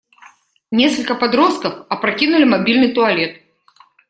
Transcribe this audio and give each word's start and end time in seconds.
Несколько 0.71 1.13
подростков 1.13 1.85
опрокинули 1.87 2.43
мобильный 2.43 2.91
туалет. 2.91 3.39